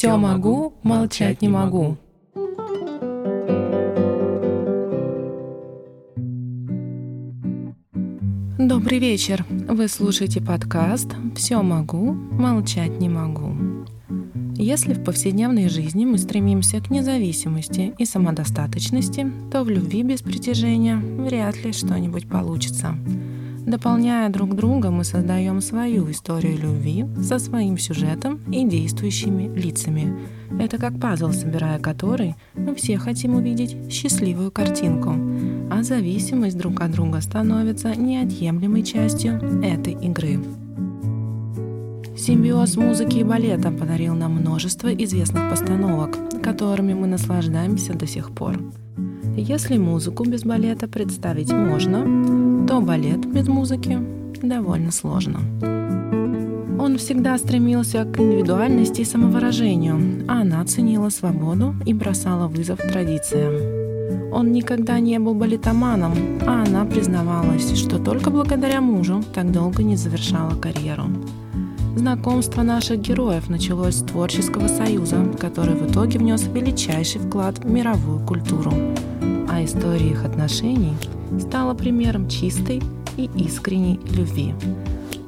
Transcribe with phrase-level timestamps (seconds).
[0.00, 1.98] Все могу, молчать не могу.
[8.56, 9.44] Добрый вечер.
[9.68, 13.54] Вы слушаете подкаст «Все могу, молчать не могу».
[14.56, 20.96] Если в повседневной жизни мы стремимся к независимости и самодостаточности, то в любви без притяжения
[20.96, 22.94] вряд ли что-нибудь получится.
[23.70, 30.18] Дополняя друг друга, мы создаем свою историю любви со своим сюжетом и действующими лицами.
[30.58, 35.14] Это как пазл, собирая который, мы все хотим увидеть счастливую картинку,
[35.70, 40.40] а зависимость друг от друга становится неотъемлемой частью этой игры.
[42.16, 48.58] Симбиоз музыки и балета подарил нам множество известных постановок, которыми мы наслаждаемся до сих пор.
[49.36, 53.98] Если музыку без балета представить можно, то балет без музыки
[54.40, 55.40] довольно сложно.
[56.78, 64.32] Он всегда стремился к индивидуальности и самовыражению, а она ценила свободу и бросала вызов традициям.
[64.32, 66.12] Он никогда не был балетоманом,
[66.46, 71.06] а она признавалась, что только благодаря мужу так долго не завершала карьеру.
[71.96, 78.24] Знакомство наших героев началось с творческого союза, который в итоге внес величайший вклад в мировую
[78.24, 78.72] культуру.
[79.48, 80.94] А история их отношений
[81.38, 82.82] стала примером чистой
[83.16, 84.54] и искренней любви.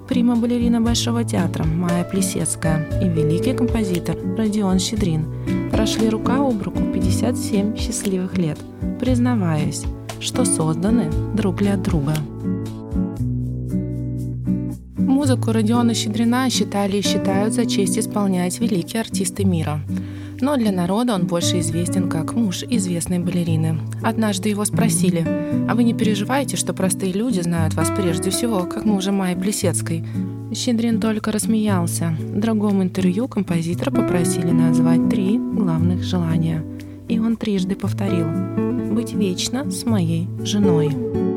[0.09, 5.25] Прима-балерина Большого театра Майя Плесецкая и великий композитор Родион Щедрин
[5.71, 8.59] прошли рука об руку 57 счастливых лет,
[9.01, 9.85] признаваясь,
[10.21, 12.15] что созданы друг для друга.
[14.99, 19.81] Музыку Родиона Щедрина считали и считают за честь исполнять великие артисты мира.
[20.43, 23.79] Но для народа он больше известен как муж известной балерины.
[24.03, 25.25] Однажды его спросили,
[25.69, 30.05] «А вы не переживаете, что простые люди знают вас прежде всего, как мужа Майи Плесецкой?»
[30.53, 32.17] Щедрин только рассмеялся.
[32.19, 36.65] В другом интервью композитора попросили назвать три главных желания.
[37.09, 38.27] И он трижды повторил
[38.93, 41.32] «Быть вечно с моей женой».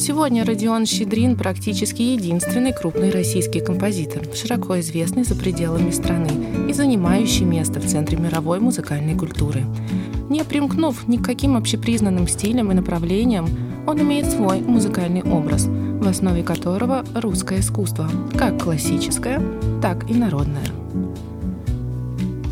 [0.00, 6.30] Сегодня Родион Щедрин практически единственный крупный российский композитор, широко известный за пределами страны
[6.70, 9.62] и занимающий место в центре мировой музыкальной культуры.
[10.30, 13.46] Не примкнув ни к каким общепризнанным стилям и направлениям,
[13.86, 19.42] он имеет свой музыкальный образ, в основе которого русское искусство, как классическое,
[19.82, 20.79] так и народное.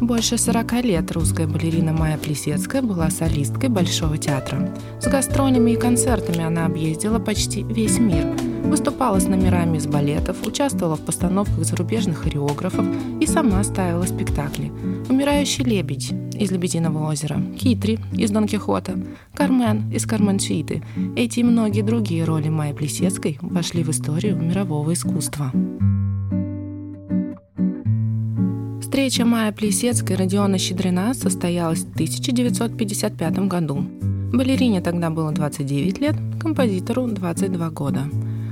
[0.00, 4.72] Больше 40 лет русская балерина Майя Плесецкая была солисткой Большого театра.
[5.00, 8.24] С гастролями и концертами она объездила почти весь мир.
[8.62, 12.86] Выступала с номерами из балетов, участвовала в постановках зарубежных хореографов
[13.20, 14.70] и сама ставила спектакли.
[15.08, 18.94] «Умирающий лебедь» из «Лебединого озера», «Китри» из «Дон Кихота»,
[19.34, 20.84] «Кармен» из «Карменчиты».
[21.16, 25.50] Эти и многие другие роли Майи Плесецкой вошли в историю мирового искусства.
[28.98, 33.84] Встреча Майя Плесецкой и Родиона Щедрина состоялась в 1955 году.
[34.32, 38.10] Балерине тогда было 29 лет, композитору 22 года.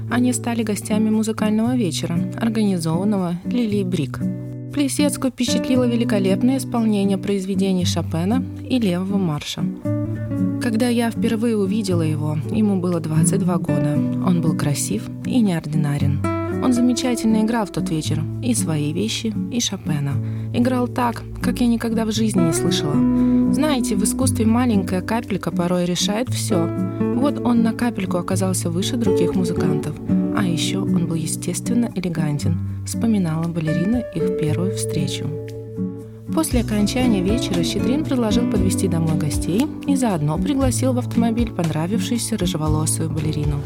[0.09, 4.21] Они стали гостями музыкального вечера, организованного Лили Брик.
[4.73, 9.65] Плесецкую впечатлило великолепное исполнение произведений Шопена и Левого марша.
[10.63, 13.95] Когда я впервые увидела его, ему было 22 года.
[14.25, 16.21] Он был красив и неординарен.
[16.67, 20.15] Он замечательно играл в тот вечер и свои вещи, и Шопена.
[20.53, 23.53] Играл так, как я никогда в жизни не слышала.
[23.53, 26.69] Знаете, в искусстве маленькая капелька порой решает все.
[27.15, 29.95] Вот он на капельку оказался выше других музыкантов.
[30.37, 35.31] А еще он был естественно элегантен, вспоминала балерина их первую встречу.
[36.35, 43.09] После окончания вечера Щедрин предложил подвести домой гостей и заодно пригласил в автомобиль понравившуюся рыжеволосую
[43.09, 43.61] балерину.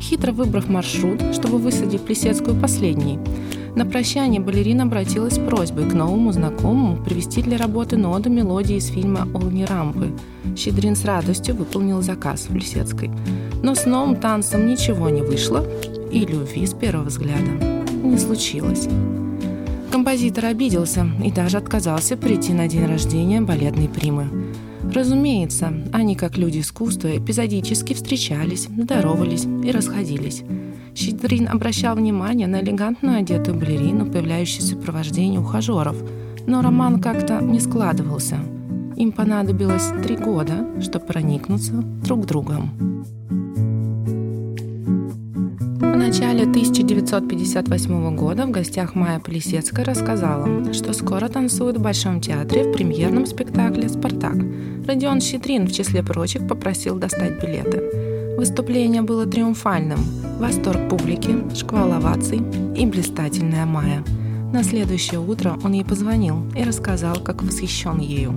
[0.00, 3.18] Хитро выбрав маршрут, чтобы высадить Плесецкую последней,
[3.74, 8.86] на прощание балерина обратилась с просьбой к новому знакомому привести для работы ноду мелодии из
[8.86, 10.10] фильма «Огни рампы».
[10.56, 13.10] Щедрин с радостью выполнил заказ в Плесецкой.
[13.62, 15.64] Но с новым танцем ничего не вышло,
[16.10, 17.50] и любви с первого взгляда
[18.02, 18.88] не случилось.
[19.92, 24.28] Композитор обиделся и даже отказался прийти на день рождения балетной примы.
[24.92, 30.42] Разумеется, они, как люди искусства, эпизодически встречались, здоровались и расходились.
[30.94, 35.96] Щедрин обращал внимание на элегантно одетую балерину, появляющуюся в сопровождении ухажеров,
[36.46, 38.38] но роман как-то не складывался.
[38.96, 43.04] Им понадобилось три года, чтобы проникнуться друг другом.
[46.08, 52.72] Начале 1958 года в гостях Майя Полисецкая рассказала, что скоро танцует в Большом театре в
[52.72, 54.36] премьерном спектакле «Спартак».
[54.86, 57.82] Родион Щедрин, в числе прочих, попросил достать билеты.
[58.38, 59.98] Выступление было триумфальным.
[60.40, 62.40] Восторг публики, шквал оваций
[62.74, 64.02] и блистательная Майя.
[64.50, 68.32] На следующее утро он ей позвонил и рассказал, как восхищен ею.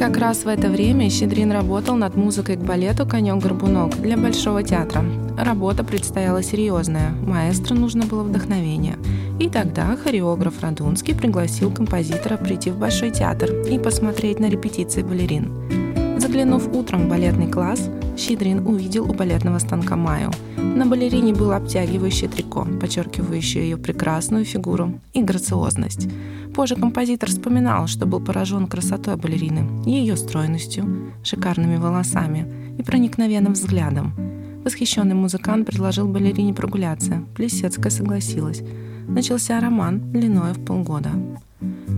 [0.00, 5.04] Как раз в это время Щедрин работал над музыкой к балету «Конек-горбунок» для Большого театра.
[5.36, 8.96] Работа предстояла серьезная, маэстро нужно было вдохновение.
[9.38, 15.52] И тогда хореограф Радунский пригласил композитора прийти в Большой театр и посмотреть на репетиции балерин.
[16.18, 17.90] Заглянув утром в балетный класс,
[18.20, 20.30] Щедрин увидел у балетного станка Майю.
[20.58, 26.06] На балерине было обтягивающее трико, подчеркивающее ее прекрасную фигуру и грациозность.
[26.54, 32.46] Позже композитор вспоминал, что был поражен красотой балерины, ее стройностью, шикарными волосами
[32.78, 34.12] и проникновенным взглядом.
[34.64, 37.24] Восхищенный музыкант предложил балерине прогуляться.
[37.34, 38.62] Плесецкая согласилась.
[39.08, 41.10] Начался роман длиной в полгода.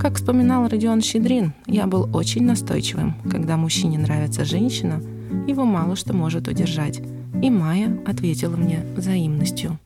[0.01, 3.17] Как вспоминал Родион Щедрин, я был очень настойчивым.
[3.29, 5.03] Когда мужчине нравится женщина,
[5.53, 7.01] его мало что может удержать.
[7.43, 9.79] И Майя ответила мне взаимностью.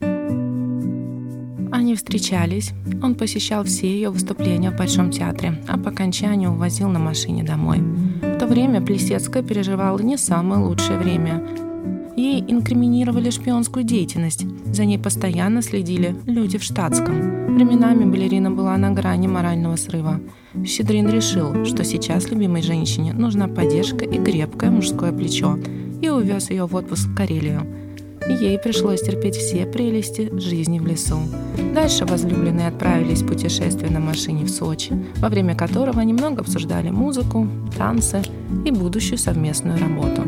[1.72, 2.72] Они встречались,
[3.02, 7.80] он посещал все ее выступления в Большом театре, а по окончанию увозил на машине домой.
[7.80, 11.65] В то время Плесецкая переживала не самое лучшее время.
[12.16, 14.46] Ей инкриминировали шпионскую деятельность.
[14.72, 17.54] За ней постоянно следили люди в штатском.
[17.54, 20.20] Временами балерина была на грани морального срыва.
[20.64, 25.58] Щедрин решил, что сейчас любимой женщине нужна поддержка и крепкое мужское плечо,
[26.00, 27.66] и увез ее в отпуск в Карелию–
[28.28, 31.18] ей пришлось терпеть все прелести жизни в лесу.
[31.74, 37.48] Дальше возлюбленные отправились в путешествие на машине в Сочи, во время которого немного обсуждали музыку,
[37.76, 38.22] танцы
[38.64, 40.22] и будущую совместную работу.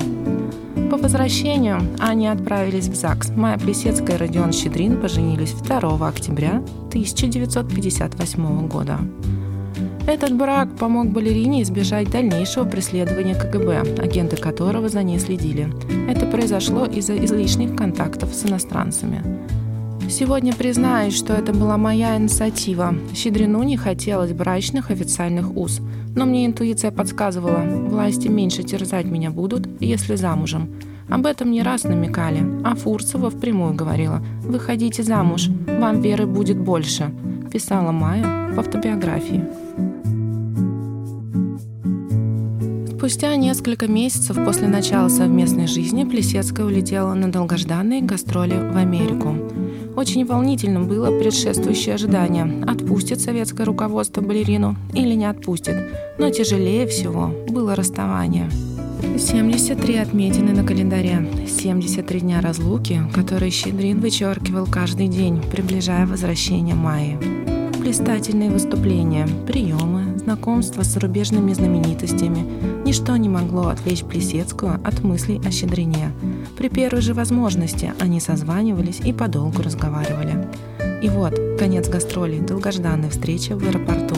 [0.90, 3.30] По возвращению они отправились в ЗАГС.
[3.36, 8.98] Майя Плесецкая и Родион Щедрин поженились 2 октября 1958 года.
[10.06, 15.68] Этот брак помог балерине избежать дальнейшего преследования КГБ, агенты которого за ней следили.
[16.08, 19.22] Это произошло из-за излишних контактов с иностранцами.
[20.08, 22.94] Сегодня признаюсь, что это была моя инициатива.
[23.14, 25.80] Щедрину не хотелось брачных официальных уз.
[26.16, 30.70] Но мне интуиция подсказывала, власти меньше терзать меня будут, если замужем.
[31.10, 37.10] Об этом не раз намекали, а Фурцева впрямую говорила «Выходите замуж, вам веры будет больше»,
[37.52, 39.44] писала Майя в автобиографии.
[42.96, 49.34] Спустя несколько месяцев после начала совместной жизни Плесецкая улетела на долгожданные гастроли в Америку.
[49.98, 55.74] Очень волнительным было предшествующее ожидание, отпустит советское руководство балерину или не отпустит.
[56.18, 58.48] Но тяжелее всего было расставание.
[59.18, 67.18] 73 отметины на календаре, 73 дня разлуки, которые Щедрин вычеркивал каждый день, приближая возвращение Майи.
[67.80, 72.44] Блистательные выступления, приемы, знакомства с зарубежными знаменитостями,
[72.84, 76.12] ничто не могло отвлечь Плесецкую от мыслей о щедрине.
[76.58, 80.46] При первой же возможности они созванивались и подолгу разговаривали.
[81.02, 84.16] И вот, конец гастролей, долгожданная встреча в аэропорту.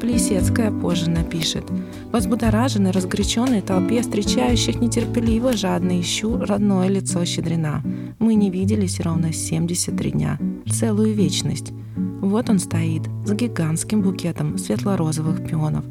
[0.00, 1.64] Плесецкая позже напишет.
[2.12, 7.82] Возбудораженный, разгоряченной толпе встречающих нетерпеливо, жадно ищу родное лицо Щедрина.
[8.20, 10.38] Мы не виделись ровно 73 дня,
[10.70, 11.72] целую вечность.
[12.20, 15.84] Вот он стоит, с гигантским букетом светло-розовых пионов.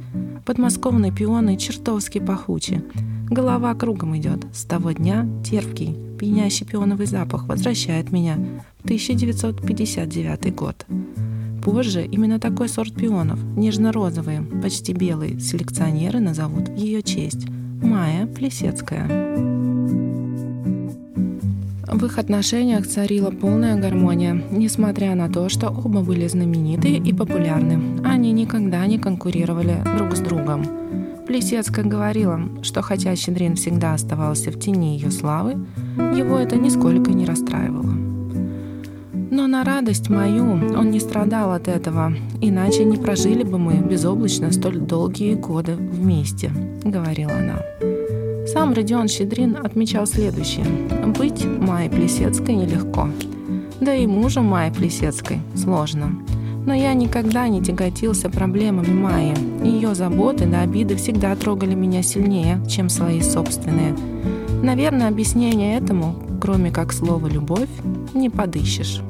[0.45, 2.83] Подмосковные пионы чертовски пахучи.
[3.29, 4.45] Голова кругом идет.
[4.53, 8.37] С того дня терпкий, пьянящий пионовый запах возвращает меня
[8.79, 10.85] в 1959 год.
[11.63, 17.47] Позже именно такой сорт пионов, нежно-розовые, почти белые, селекционеры назовут в ее честь–
[17.81, 19.58] Майя Плесецкая.
[21.91, 27.99] В их отношениях царила полная гармония, несмотря на то, что оба были знамениты и популярны.
[28.05, 30.65] Они никогда не конкурировали друг с другом.
[31.25, 35.65] Плесецкая говорила, что хотя Щедрин всегда оставался в тени ее славы,
[36.15, 37.93] его это нисколько не расстраивало.
[39.31, 40.45] Но на радость мою
[40.77, 46.51] он не страдал от этого, иначе не прожили бы мы безоблачно столь долгие годы вместе,
[46.83, 47.88] говорила она.
[48.51, 50.65] Сам Родион Щедрин отмечал следующее.
[51.19, 53.07] Быть Майей Плесецкой нелегко.
[53.79, 56.15] Да и мужем Майи Плесецкой сложно.
[56.65, 59.35] Но я никогда не тяготился проблемами Майи.
[59.63, 63.95] Ее заботы до обиды всегда трогали меня сильнее, чем свои собственные.
[64.63, 67.69] Наверное, объяснение этому, кроме как слова «любовь»,
[68.15, 69.01] не подыщешь.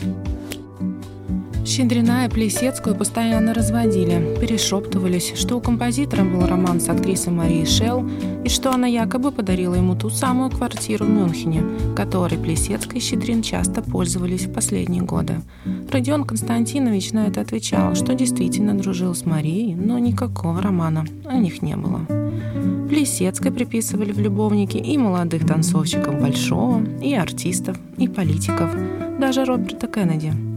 [1.65, 8.09] Щедрина и Плесецкую постоянно разводили, перешептывались, что у композитора был роман с актрисой Марией Шелл
[8.43, 11.63] и что она якобы подарила ему ту самую квартиру в Мюнхене,
[11.95, 15.41] которой Плесецкая и Щедрин часто пользовались в последние годы.
[15.91, 21.61] Родион Константинович на это отвечал, что действительно дружил с Марией, но никакого романа у них
[21.61, 22.01] не было.
[22.89, 28.71] Плесецкой приписывали в любовники и молодых танцовщиков Большого, и артистов, и политиков,
[29.19, 30.33] даже Роберта Кеннеди–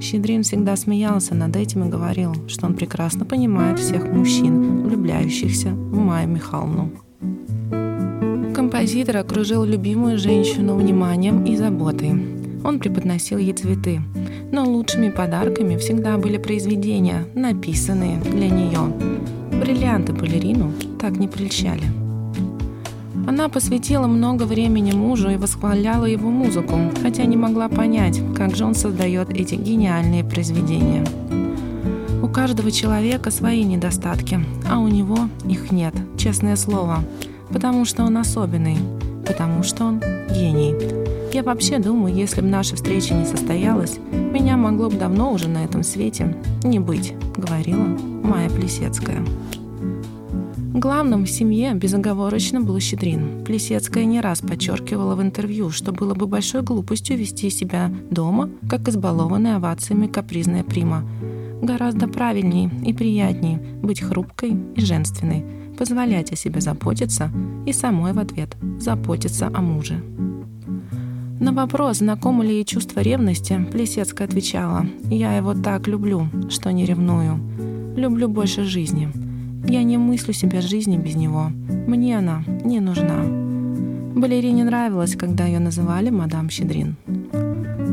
[0.00, 5.98] Щедрин всегда смеялся над этим и говорил, что он прекрасно понимает всех мужчин, влюбляющихся в
[5.98, 6.90] Майю Михайловну.
[8.54, 12.12] Композитор окружил любимую женщину вниманием и заботой.
[12.64, 14.00] Он преподносил ей цветы,
[14.52, 18.92] но лучшими подарками всегда были произведения, написанные для нее.
[19.60, 22.05] Бриллианты балерину так не прельщали.
[23.26, 28.64] Она посвятила много времени мужу и восхваляла его музыку, хотя не могла понять, как же
[28.64, 31.04] он создает эти гениальные произведения.
[32.22, 34.38] У каждого человека свои недостатки,
[34.70, 37.04] а у него их нет, честное слово,
[37.52, 38.78] потому что он особенный,
[39.26, 40.74] потому что он гений.
[41.32, 45.64] Я вообще думаю, если бы наша встреча не состоялась, меня могло бы давно уже на
[45.64, 47.84] этом свете не быть, говорила
[48.22, 49.24] Майя Плесецкая.
[50.76, 53.42] Главным в семье безоговорочно был Щедрин.
[53.46, 58.86] Плесецкая не раз подчеркивала в интервью, что было бы большой глупостью вести себя дома, как
[58.86, 61.02] избалованная овациями капризная прима.
[61.62, 65.46] Гораздо правильнее и приятнее быть хрупкой и женственной,
[65.78, 67.30] позволять о себе заботиться
[67.64, 70.04] и самой в ответ заботиться о муже.
[71.40, 76.84] На вопрос, знакомо ли ей чувство ревности, Плесецкая отвечала, «Я его так люблю, что не
[76.84, 77.40] ревную.
[77.96, 79.10] Люблю больше жизни.
[79.68, 81.50] Я не мыслю себя жизни без него.
[81.88, 83.24] Мне она не нужна.
[84.14, 86.96] Балерине нравилось, когда ее называли мадам Щедрин.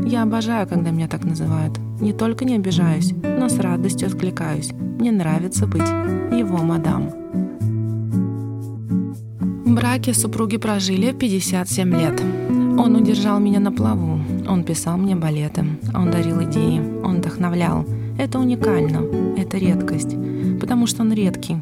[0.05, 1.79] Я обожаю, когда меня так называют.
[1.99, 4.71] Не только не обижаюсь, но с радостью откликаюсь.
[4.99, 5.87] Мне нравится быть
[6.31, 7.09] его мадам.
[9.65, 12.21] В браке супруги прожили 57 лет.
[12.77, 15.65] Он удержал меня на плаву, он писал мне балеты,
[15.95, 17.85] он дарил идеи, он вдохновлял.
[18.19, 19.01] Это уникально,
[19.37, 20.15] это редкость
[20.63, 21.57] потому что он редкий.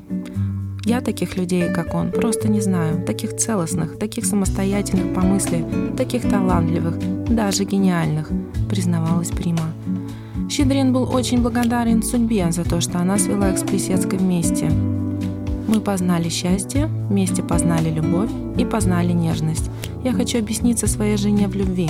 [0.85, 3.03] Я таких людей, как он, просто не знаю.
[3.03, 5.65] Таких целостных, таких самостоятельных по мысли,
[5.97, 8.29] таких талантливых, даже гениальных,
[8.69, 9.73] признавалась Прима.
[10.51, 14.69] Щедрин был очень благодарен судьбе за то, что она свела их с Плесецкой вместе.
[15.67, 19.71] Мы познали счастье, вместе познали любовь и познали нежность.
[20.03, 21.89] Я хочу объясниться своей жене в любви,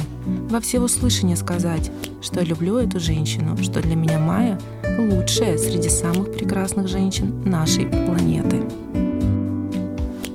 [0.49, 1.91] во всеуслышание сказать,
[2.21, 4.59] что люблю эту женщину, что для меня Майя
[4.97, 8.63] лучшая среди самых прекрасных женщин нашей планеты.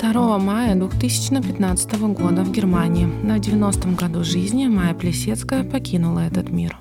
[0.01, 6.79] 2 мая 2015 года в Германии на 90-м году жизни Майя Плесецкая покинула этот мир.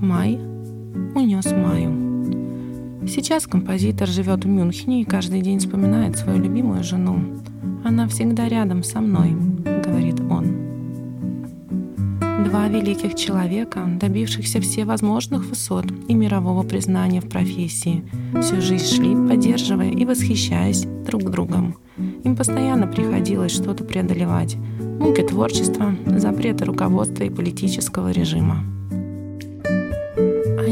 [0.00, 0.40] Май
[1.14, 3.06] унес Майю.
[3.06, 7.20] Сейчас композитор живет в Мюнхене и каждый день вспоминает свою любимую жену.
[7.84, 9.36] Она всегда рядом со мной,
[9.82, 10.62] говорит он.
[12.44, 18.04] Два великих человека, добившихся всевозможных высот и мирового признания в профессии,
[18.40, 21.76] всю жизнь шли, поддерживая и восхищаясь друг другом.
[22.24, 24.56] Им постоянно приходилось что-то преодолевать.
[25.00, 28.64] Муки творчества, запреты руководства и политического режима.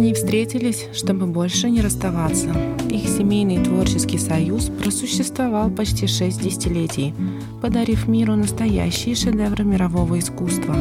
[0.00, 2.49] Они встретились, чтобы больше не расставаться.
[2.88, 7.12] Их семейный творческий союз просуществовал почти шесть десятилетий,
[7.61, 10.75] подарив миру настоящие шедевры мирового искусства,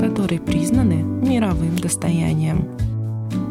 [0.00, 2.66] которые признаны мировым достоянием.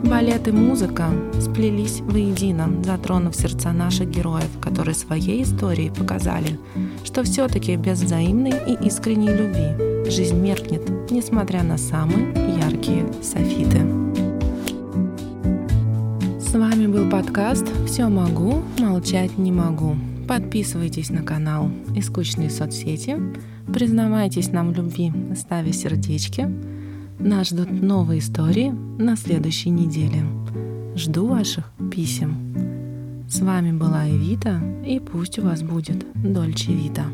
[0.03, 6.57] Балет и музыка сплелись воедино, затронув сердца наших героев, которые своей историей показали,
[7.03, 14.10] что все-таки без взаимной и искренней любви жизнь меркнет, несмотря на самые яркие софиты.
[17.01, 19.95] Был подкаст «Все могу, молчать не могу».
[20.27, 23.17] Подписывайтесь на канал и скучные соцсети,
[23.73, 26.47] признавайтесь нам в любви, ставя сердечки.
[27.17, 30.23] Нас ждут новые истории на следующей неделе.
[30.95, 32.35] Жду ваших писем.
[33.27, 37.05] С вами была Эвита, и пусть у вас будет Дольче Вита.